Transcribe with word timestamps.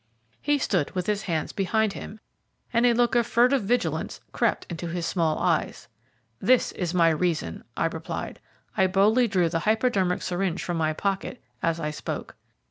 He 0.41 0.57
stood 0.57 0.89
with 0.95 1.05
his 1.05 1.21
hands 1.29 1.51
behind 1.53 1.93
him, 1.93 2.19
and 2.73 2.87
a 2.87 2.93
look 2.93 3.13
of 3.13 3.27
furtive 3.27 3.61
vigilance 3.61 4.19
crept 4.31 4.65
into 4.67 4.87
his 4.87 5.05
small 5.05 5.37
eyes. 5.37 5.87
"This 6.39 6.71
is 6.71 6.91
my 6.95 7.09
reason," 7.09 7.63
I 7.77 7.85
replied. 7.85 8.39
I 8.75 8.87
boldly 8.87 9.27
drew 9.27 9.47
the 9.47 9.59
hypodermic 9.59 10.23
syringe 10.23 10.63
from 10.63 10.77
my 10.77 10.93
pocket 10.93 11.39
as 11.61 11.79
I 11.79 11.91
spoke. 11.91 12.35